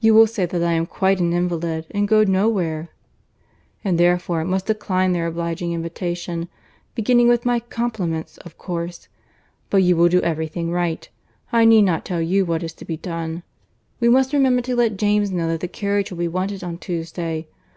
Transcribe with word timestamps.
You 0.00 0.12
will 0.12 0.26
say 0.26 0.44
that 0.44 0.64
I 0.64 0.72
am 0.72 0.86
quite 0.86 1.20
an 1.20 1.32
invalid, 1.32 1.86
and 1.92 2.08
go 2.08 2.24
no 2.24 2.48
where, 2.48 2.88
and 3.84 3.96
therefore 3.96 4.44
must 4.44 4.66
decline 4.66 5.12
their 5.12 5.28
obliging 5.28 5.72
invitation; 5.72 6.48
beginning 6.96 7.28
with 7.28 7.46
my 7.46 7.60
compliments, 7.60 8.38
of 8.38 8.58
course. 8.58 9.06
But 9.70 9.84
you 9.84 9.94
will 9.96 10.08
do 10.08 10.20
every 10.22 10.48
thing 10.48 10.72
right. 10.72 11.08
I 11.52 11.64
need 11.64 11.82
not 11.82 12.04
tell 12.04 12.20
you 12.20 12.44
what 12.44 12.64
is 12.64 12.72
to 12.72 12.84
be 12.84 12.96
done. 12.96 13.44
We 14.00 14.08
must 14.08 14.32
remember 14.32 14.62
to 14.62 14.74
let 14.74 14.96
James 14.98 15.30
know 15.30 15.46
that 15.46 15.60
the 15.60 15.68
carriage 15.68 16.10
will 16.10 16.18
be 16.18 16.26
wanted 16.26 16.64
on 16.64 16.78
Tuesday. 16.78 17.46